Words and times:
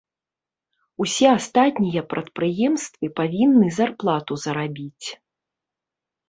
Усе 1.03 1.27
астатнія 1.39 2.01
прадпрыемствы 2.13 3.11
павінны 3.19 3.67
зарплату 3.77 4.33
зарабіць. 4.47 5.07